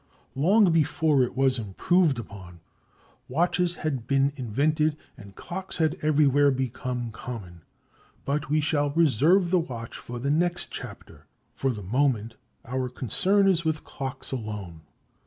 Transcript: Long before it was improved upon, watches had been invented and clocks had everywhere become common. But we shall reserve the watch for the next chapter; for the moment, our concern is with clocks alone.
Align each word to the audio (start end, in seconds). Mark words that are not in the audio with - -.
Long 0.33 0.71
before 0.71 1.21
it 1.21 1.37
was 1.37 1.59
improved 1.59 2.17
upon, 2.17 2.59
watches 3.27 3.75
had 3.75 4.07
been 4.07 4.33
invented 4.35 4.97
and 5.15 5.35
clocks 5.35 5.77
had 5.77 5.95
everywhere 6.01 6.49
become 6.49 7.11
common. 7.11 7.61
But 8.25 8.49
we 8.49 8.61
shall 8.61 8.89
reserve 8.89 9.51
the 9.51 9.59
watch 9.59 9.95
for 9.95 10.17
the 10.17 10.31
next 10.31 10.71
chapter; 10.71 11.27
for 11.53 11.69
the 11.69 11.83
moment, 11.83 12.33
our 12.65 12.89
concern 12.89 13.47
is 13.47 13.63
with 13.63 13.83
clocks 13.83 14.31
alone. 14.31 14.81